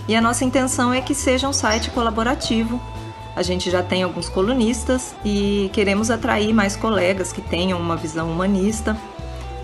E 0.07 0.15
a 0.15 0.21
nossa 0.21 0.45
intenção 0.45 0.93
é 0.93 1.01
que 1.01 1.15
seja 1.15 1.47
um 1.47 1.53
site 1.53 1.89
colaborativo. 1.91 2.79
A 3.35 3.41
gente 3.41 3.71
já 3.71 3.81
tem 3.81 4.03
alguns 4.03 4.29
colunistas 4.29 5.15
e 5.25 5.69
queremos 5.73 6.11
atrair 6.11 6.53
mais 6.53 6.75
colegas 6.75 7.31
que 7.31 7.41
tenham 7.41 7.79
uma 7.79 7.95
visão 7.95 8.29
humanista. 8.31 8.95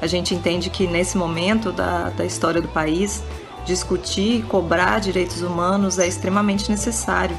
A 0.01 0.07
gente 0.07 0.33
entende 0.33 0.69
que 0.69 0.87
nesse 0.87 1.17
momento 1.17 1.71
da, 1.71 2.09
da 2.09 2.25
história 2.25 2.61
do 2.61 2.67
país, 2.67 3.23
discutir 3.65 4.39
e 4.39 4.41
cobrar 4.41 4.99
direitos 4.99 5.41
humanos 5.41 5.99
é 5.99 6.07
extremamente 6.07 6.69
necessário. 6.69 7.37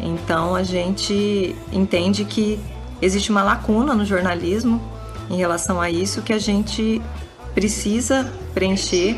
Então 0.00 0.56
a 0.56 0.64
gente 0.64 1.54
entende 1.72 2.24
que 2.24 2.58
existe 3.00 3.30
uma 3.30 3.44
lacuna 3.44 3.94
no 3.94 4.04
jornalismo 4.04 4.82
em 5.30 5.36
relação 5.36 5.80
a 5.80 5.88
isso 5.88 6.20
que 6.22 6.32
a 6.32 6.38
gente 6.38 7.00
precisa 7.54 8.32
preencher 8.52 9.16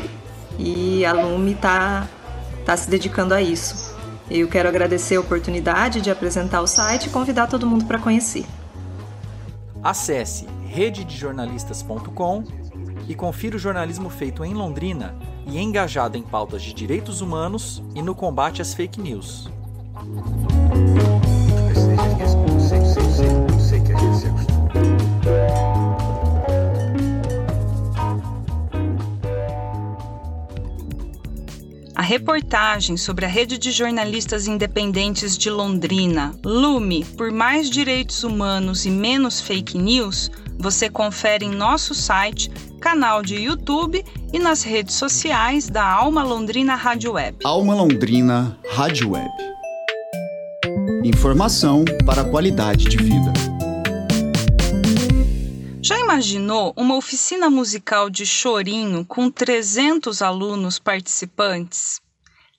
e 0.59 1.03
a 1.03 1.13
Lume 1.13 1.53
está 1.53 2.07
tá 2.63 2.77
se 2.77 2.89
dedicando 2.89 3.33
a 3.33 3.41
isso. 3.41 3.96
Eu 4.29 4.47
quero 4.47 4.67
agradecer 4.67 5.15
a 5.15 5.21
oportunidade 5.21 6.01
de 6.01 6.11
apresentar 6.11 6.61
o 6.61 6.67
site 6.67 7.07
e 7.07 7.09
convidar 7.09 7.47
todo 7.47 7.65
mundo 7.65 7.85
para 7.85 7.97
conhecer. 7.97 8.45
Acesse 9.81 10.45
rededejornalistas.com 10.67 12.43
e 13.07 13.15
confira 13.15 13.55
o 13.55 13.59
jornalismo 13.59 14.09
feito 14.09 14.43
em 14.43 14.53
Londrina 14.53 15.15
e 15.45 15.57
engajado 15.57 16.17
em 16.17 16.23
pautas 16.23 16.61
de 16.61 16.73
direitos 16.73 17.21
humanos 17.21 17.81
e 17.95 18.01
no 18.01 18.13
combate 18.13 18.61
às 18.61 18.73
fake 18.73 18.99
news. 18.99 19.49
Reportagem 32.07 32.95
sobre 32.95 33.25
a 33.25 33.27
rede 33.27 33.57
de 33.57 33.69
jornalistas 33.69 34.47
independentes 34.47 35.37
de 35.37 35.49
Londrina, 35.49 36.33
Lume, 36.41 37.03
por 37.03 37.33
mais 37.33 37.69
direitos 37.69 38.23
humanos 38.23 38.85
e 38.85 38.89
menos 38.89 39.41
fake 39.41 39.77
news, 39.77 40.31
você 40.57 40.89
confere 40.89 41.43
em 41.43 41.51
nosso 41.51 41.93
site, 41.93 42.49
canal 42.79 43.21
de 43.21 43.35
YouTube 43.35 44.01
e 44.31 44.39
nas 44.39 44.63
redes 44.63 44.95
sociais 44.95 45.67
da 45.67 45.83
Alma 45.85 46.23
Londrina 46.23 46.75
Rádio 46.75 47.11
Web. 47.11 47.39
Alma 47.43 47.75
Londrina 47.75 48.57
Rádio 48.71 49.09
Web. 49.09 49.29
Informação 51.03 51.83
para 52.05 52.21
a 52.21 52.29
qualidade 52.29 52.85
de 52.85 52.95
vida. 52.95 53.56
Já 55.87 55.97
imaginou 55.97 56.73
uma 56.75 56.97
oficina 56.97 57.49
musical 57.49 58.09
de 58.09 58.25
chorinho 58.25 59.05
com 59.05 59.31
300 59.31 60.21
alunos 60.21 60.79
participantes? 60.79 62.01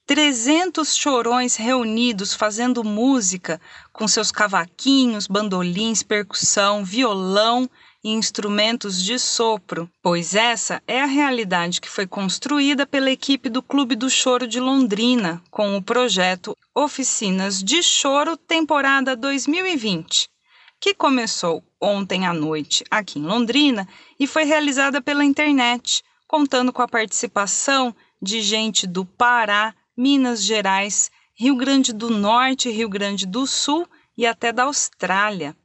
300 0.07 0.97
chorões 0.97 1.55
reunidos 1.55 2.33
fazendo 2.33 2.83
música 2.83 3.61
com 3.93 4.09
seus 4.09 4.33
cavaquinhos, 4.33 5.27
bandolins, 5.27 6.03
percussão, 6.03 6.83
violão 6.83 7.69
e 8.03 8.09
instrumentos 8.13 9.05
de 9.05 9.19
sopro, 9.19 9.91
pois 10.03 10.35
essa 10.35 10.83
é 10.89 11.03
a 11.03 11.05
realidade 11.05 11.83
que 11.83 11.91
foi 11.91 12.07
construída 12.07 12.87
pela 12.87 13.11
equipe 13.11 13.51
do 13.51 13.63
Clube 13.63 13.95
do 13.95 14.09
Choro 14.09 14.47
de 14.47 14.59
Londrina 14.59 15.43
com 15.51 15.77
o 15.77 15.83
projeto 15.83 16.57
Oficinas 16.75 17.63
de 17.63 17.83
Choro 17.83 18.39
Temporada 18.39 19.15
2020, 19.15 20.31
que 20.81 20.95
começou 20.95 21.63
ontem 21.81 22.27
à 22.27 22.33
noite 22.33 22.85
aqui 22.91 23.19
em 23.19 23.27
Londrina 23.27 23.89
e 24.19 24.27
foi 24.27 24.45
realizada 24.45 25.01
pela 25.01 25.25
internet, 25.25 26.03
contando 26.27 26.73
com 26.73 26.83
a 26.83 26.89
participação 26.89 27.95
de 28.21 28.41
gente 28.41 28.87
do 28.87 29.05
Pará, 29.05 29.75
Minas 29.97 30.43
Gerais, 30.43 31.11
Rio 31.35 31.57
Grande 31.57 31.93
do 31.93 32.11
Norte, 32.11 32.71
Rio 32.71 32.89
Grande 32.89 33.27
do 33.27 33.47
Sul 33.47 33.89
e 34.17 34.27
até 34.27 34.53
da 34.53 34.65
Austrália. 34.65 35.57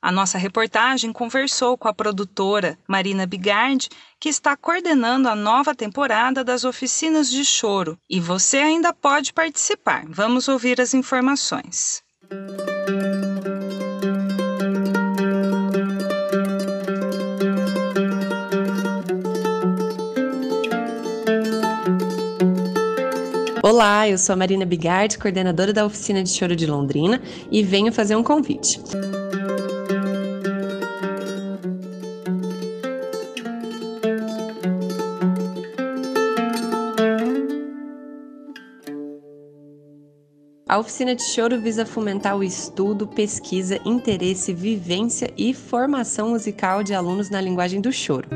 A 0.00 0.12
nossa 0.12 0.38
reportagem 0.38 1.12
conversou 1.12 1.76
com 1.76 1.88
a 1.88 1.92
produtora 1.92 2.78
Marina 2.86 3.26
Bigard, 3.26 3.88
que 4.20 4.28
está 4.28 4.56
coordenando 4.56 5.28
a 5.28 5.34
nova 5.34 5.74
temporada 5.74 6.44
das 6.44 6.64
oficinas 6.64 7.28
de 7.28 7.44
choro. 7.44 7.98
E 8.08 8.20
você 8.20 8.58
ainda 8.58 8.92
pode 8.92 9.32
participar. 9.32 10.04
Vamos 10.08 10.46
ouvir 10.46 10.80
as 10.80 10.94
informações. 10.94 12.04
Olá, 23.68 24.08
eu 24.08 24.16
sou 24.16 24.32
a 24.32 24.36
Marina 24.36 24.64
Bigard, 24.64 25.18
coordenadora 25.18 25.72
da 25.72 25.84
Oficina 25.84 26.22
de 26.22 26.30
Choro 26.30 26.54
de 26.54 26.68
Londrina, 26.68 27.20
e 27.50 27.64
venho 27.64 27.92
fazer 27.92 28.14
um 28.14 28.22
convite. 28.22 28.80
A 40.68 40.78
oficina 40.78 41.16
de 41.16 41.24
choro 41.24 41.60
visa 41.60 41.84
fomentar 41.84 42.36
o 42.36 42.44
estudo, 42.44 43.08
pesquisa, 43.08 43.80
interesse, 43.84 44.52
vivência 44.52 45.32
e 45.36 45.52
formação 45.52 46.28
musical 46.28 46.84
de 46.84 46.94
alunos 46.94 47.30
na 47.30 47.40
linguagem 47.40 47.80
do 47.80 47.90
choro. 47.90 48.28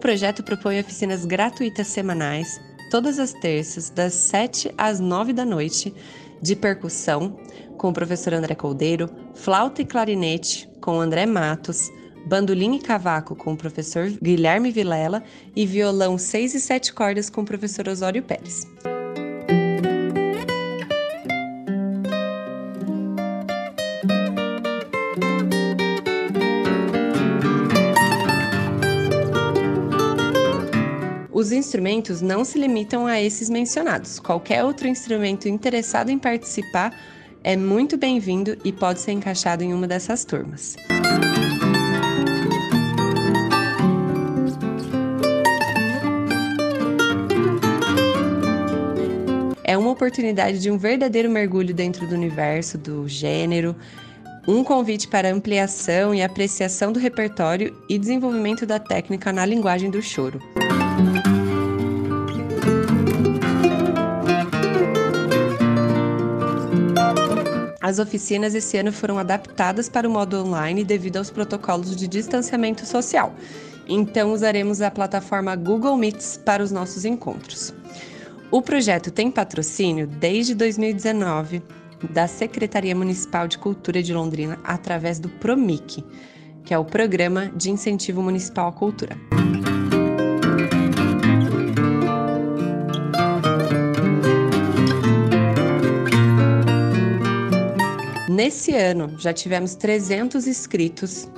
Projeto 0.00 0.42
propõe 0.42 0.80
oficinas 0.80 1.24
gratuitas 1.24 1.86
semanais, 1.86 2.60
todas 2.90 3.18
as 3.18 3.32
terças, 3.34 3.90
das 3.90 4.14
7 4.14 4.72
às 4.76 4.98
9 4.98 5.32
da 5.32 5.44
noite, 5.44 5.94
de 6.42 6.56
percussão, 6.56 7.38
com 7.76 7.90
o 7.90 7.92
professor 7.92 8.34
André 8.34 8.54
Coldeiro, 8.54 9.08
flauta 9.34 9.82
e 9.82 9.84
clarinete, 9.84 10.68
com 10.80 11.00
André 11.00 11.26
Matos, 11.26 11.90
bandolim 12.26 12.74
e 12.76 12.80
cavaco 12.80 13.36
com 13.36 13.52
o 13.52 13.56
professor 13.56 14.10
Guilherme 14.22 14.70
Vilela 14.70 15.22
e 15.54 15.64
violão 15.64 16.18
6 16.18 16.54
e 16.54 16.60
7 16.60 16.92
cordas 16.92 17.30
com 17.30 17.42
o 17.42 17.46
professor 17.46 17.88
Osório 17.88 18.22
Pérez. 18.22 18.66
Os 31.50 31.54
instrumentos 31.54 32.20
não 32.20 32.44
se 32.44 32.60
limitam 32.60 33.08
a 33.08 33.20
esses 33.20 33.50
mencionados. 33.50 34.20
Qualquer 34.20 34.62
outro 34.62 34.86
instrumento 34.86 35.48
interessado 35.48 36.08
em 36.08 36.16
participar 36.16 36.96
é 37.42 37.56
muito 37.56 37.98
bem-vindo 37.98 38.56
e 38.64 38.70
pode 38.72 39.00
ser 39.00 39.10
encaixado 39.10 39.64
em 39.64 39.74
uma 39.74 39.88
dessas 39.88 40.24
turmas. 40.24 40.76
É 49.64 49.76
uma 49.76 49.90
oportunidade 49.90 50.60
de 50.60 50.70
um 50.70 50.78
verdadeiro 50.78 51.28
mergulho 51.28 51.74
dentro 51.74 52.06
do 52.06 52.14
universo, 52.14 52.78
do 52.78 53.08
gênero, 53.08 53.74
um 54.46 54.62
convite 54.62 55.08
para 55.08 55.32
ampliação 55.32 56.14
e 56.14 56.22
apreciação 56.22 56.92
do 56.92 57.00
repertório 57.00 57.76
e 57.88 57.98
desenvolvimento 57.98 58.64
da 58.64 58.78
técnica 58.78 59.32
na 59.32 59.44
linguagem 59.44 59.90
do 59.90 60.00
choro. 60.00 60.40
As 67.90 67.98
oficinas 67.98 68.54
esse 68.54 68.76
ano 68.76 68.92
foram 68.92 69.18
adaptadas 69.18 69.88
para 69.88 70.08
o 70.08 70.10
modo 70.12 70.40
online 70.40 70.84
devido 70.84 71.16
aos 71.16 71.28
protocolos 71.28 71.96
de 71.96 72.06
distanciamento 72.06 72.86
social. 72.86 73.34
Então 73.88 74.32
usaremos 74.32 74.80
a 74.80 74.92
plataforma 74.92 75.56
Google 75.56 75.96
Meets 75.96 76.36
para 76.36 76.62
os 76.62 76.70
nossos 76.70 77.04
encontros. 77.04 77.74
O 78.48 78.62
projeto 78.62 79.10
tem 79.10 79.28
patrocínio 79.28 80.06
desde 80.06 80.54
2019 80.54 81.64
da 82.08 82.28
Secretaria 82.28 82.94
Municipal 82.94 83.48
de 83.48 83.58
Cultura 83.58 84.00
de 84.00 84.14
Londrina 84.14 84.60
através 84.62 85.18
do 85.18 85.28
PROMIC, 85.28 86.04
que 86.64 86.72
é 86.72 86.78
o 86.78 86.84
Programa 86.84 87.50
de 87.56 87.72
Incentivo 87.72 88.22
Municipal 88.22 88.68
à 88.68 88.72
Cultura. 88.72 89.16
Nesse 98.42 98.74
ano, 98.74 99.16
já 99.18 99.34
tivemos 99.34 99.74
300 99.74 100.46
inscritos 100.46 101.28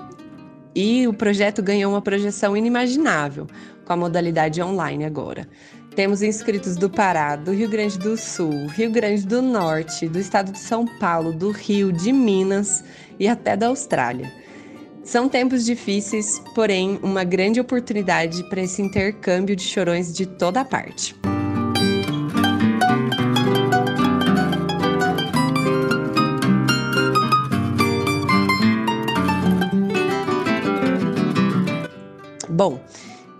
e 0.72 1.04
o 1.08 1.12
projeto 1.12 1.60
ganhou 1.60 1.90
uma 1.90 2.00
projeção 2.00 2.56
inimaginável 2.56 3.48
com 3.84 3.92
a 3.92 3.96
modalidade 3.96 4.62
online 4.62 5.04
agora. 5.04 5.48
Temos 5.96 6.22
inscritos 6.22 6.76
do 6.76 6.88
Pará, 6.88 7.34
do 7.34 7.50
Rio 7.50 7.68
Grande 7.68 7.98
do 7.98 8.16
Sul, 8.16 8.68
Rio 8.68 8.92
Grande 8.92 9.26
do 9.26 9.42
Norte, 9.42 10.06
do 10.06 10.16
estado 10.16 10.52
de 10.52 10.60
São 10.60 10.86
Paulo, 11.00 11.32
do 11.32 11.50
Rio, 11.50 11.90
de 11.90 12.12
Minas 12.12 12.84
e 13.18 13.26
até 13.26 13.56
da 13.56 13.66
Austrália. 13.66 14.32
São 15.02 15.28
tempos 15.28 15.64
difíceis, 15.64 16.40
porém, 16.54 17.00
uma 17.02 17.24
grande 17.24 17.58
oportunidade 17.58 18.48
para 18.48 18.62
esse 18.62 18.80
intercâmbio 18.80 19.56
de 19.56 19.64
chorões 19.64 20.12
de 20.12 20.24
toda 20.24 20.64
parte. 20.64 21.16
Bom, 32.62 32.78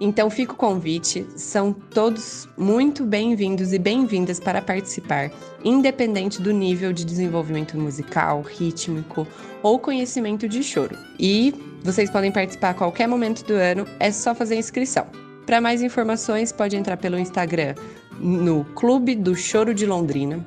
então 0.00 0.28
fica 0.28 0.52
o 0.52 0.56
convite, 0.56 1.24
são 1.37 1.72
todos 1.72 2.48
muito 2.58 3.04
bem-vindos 3.04 3.72
e 3.72 3.78
bem-vindas 3.78 4.40
para 4.40 4.61
participar, 4.61 5.30
independente 5.64 6.42
do 6.42 6.52
nível 6.52 6.92
de 6.92 7.04
desenvolvimento 7.04 7.78
musical, 7.78 8.42
rítmico 8.42 9.24
ou 9.62 9.78
conhecimento 9.78 10.48
de 10.48 10.61
choro. 10.64 10.98
E 11.20 11.54
vocês 11.85 12.11
podem 12.11 12.32
participar 12.32 12.70
a 12.70 12.74
qualquer 12.74 13.06
momento 13.06 13.44
do 13.44 13.54
ano, 13.54 13.87
é 14.00 14.11
só 14.11 14.35
fazer 14.35 14.56
a 14.56 14.58
inscrição. 14.58 15.06
Para 15.46 15.61
mais 15.61 15.85
informações, 15.85 16.50
pode 16.50 16.76
entrar 16.76 16.96
pelo 16.96 17.16
Instagram 17.16 17.76
no 18.18 18.64
Clube 18.74 19.14
do 19.14 19.37
Choro 19.37 19.72
de 19.72 19.87
Londrina 19.87 20.44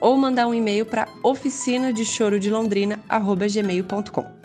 ou 0.00 0.16
mandar 0.16 0.46
um 0.46 0.54
e-mail 0.54 0.86
para 0.86 1.06
oficina 1.22 1.92
de 1.92 2.06
choro 2.06 2.40
de 2.40 2.48
londrina@gmail.com. 2.48 4.35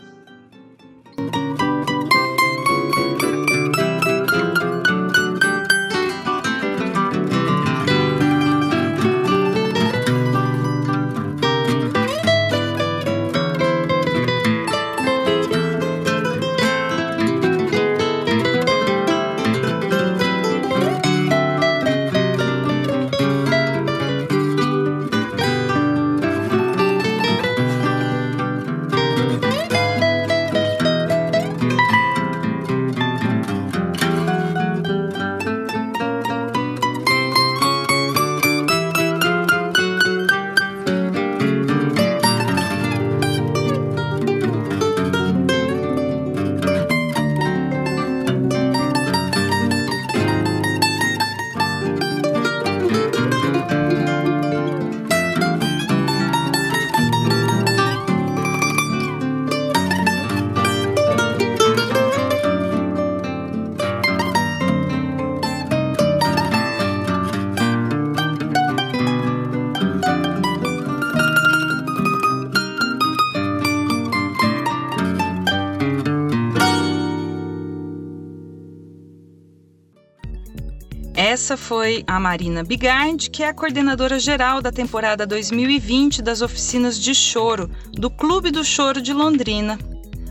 Essa 81.42 81.58
foi 81.58 82.04
a 82.06 82.20
Marina 82.20 82.64
Bigard, 82.64 83.28
que 83.32 83.42
é 83.42 83.48
a 83.48 83.54
coordenadora 83.54 84.20
geral 84.20 84.62
da 84.62 84.72
temporada 84.72 85.26
2020 85.26 86.22
das 86.22 86.40
oficinas 86.40 87.00
de 87.00 87.16
choro 87.16 87.68
do 87.92 88.12
Clube 88.12 88.52
do 88.52 88.64
Choro 88.64 89.02
de 89.02 89.12
Londrina. 89.12 89.80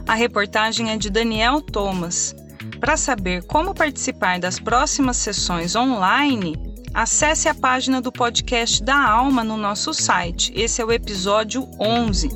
A 0.07 0.14
reportagem 0.14 0.92
é 0.92 0.96
de 0.96 1.11
Daniel 1.11 1.61
Thomas. 1.61 2.33
Para 2.79 2.96
saber 2.96 3.42
como 3.42 3.75
participar 3.75 4.38
das 4.38 4.61
próximas 4.61 5.16
sessões 5.16 5.75
online, 5.75 6.55
acesse 6.94 7.49
a 7.49 7.55
página 7.57 8.01
do 8.01 8.12
podcast 8.12 8.81
da 8.81 8.96
Alma 8.96 9.42
no 9.42 9.57
nosso 9.57 9.92
site. 9.92 10.53
Esse 10.55 10.81
é 10.81 10.85
o 10.85 10.92
episódio 10.92 11.68
11. 11.81 12.29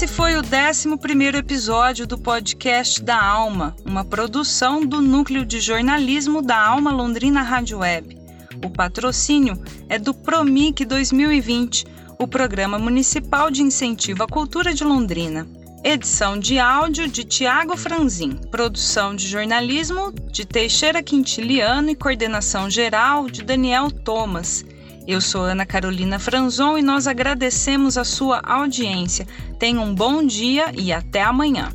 Esse 0.00 0.08
foi 0.08 0.34
o 0.34 0.40
11 0.40 1.36
episódio 1.36 2.06
do 2.06 2.16
podcast 2.16 3.02
da 3.02 3.22
Alma, 3.22 3.76
uma 3.84 4.02
produção 4.02 4.80
do 4.86 4.98
Núcleo 4.98 5.44
de 5.44 5.60
Jornalismo 5.60 6.40
da 6.40 6.58
Alma 6.58 6.90
Londrina 6.90 7.42
Rádio 7.42 7.80
Web. 7.80 8.16
O 8.64 8.70
patrocínio 8.70 9.62
é 9.90 9.98
do 9.98 10.14
Promic 10.14 10.86
2020, 10.86 11.84
o 12.18 12.26
Programa 12.26 12.78
Municipal 12.78 13.50
de 13.50 13.62
Incentivo 13.62 14.22
à 14.22 14.26
Cultura 14.26 14.72
de 14.72 14.84
Londrina. 14.84 15.46
Edição 15.84 16.38
de 16.38 16.58
áudio 16.58 17.06
de 17.06 17.22
Tiago 17.22 17.76
Franzin, 17.76 18.38
produção 18.50 19.14
de 19.14 19.28
jornalismo 19.28 20.14
de 20.32 20.46
Teixeira 20.46 21.02
Quintiliano 21.02 21.90
e 21.90 21.94
coordenação 21.94 22.70
geral 22.70 23.28
de 23.28 23.42
Daniel 23.42 23.90
Thomas. 23.90 24.64
Eu 25.06 25.20
sou 25.20 25.42
Ana 25.42 25.64
Carolina 25.64 26.18
Franzon 26.18 26.78
e 26.78 26.82
nós 26.82 27.06
agradecemos 27.06 27.96
a 27.96 28.04
sua 28.04 28.40
audiência. 28.44 29.26
Tenha 29.58 29.80
um 29.80 29.94
bom 29.94 30.24
dia 30.24 30.72
e 30.76 30.92
até 30.92 31.22
amanhã. 31.22 31.72